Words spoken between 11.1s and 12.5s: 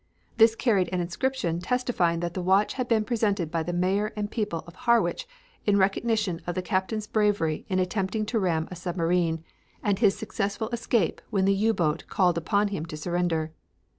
when the U boat called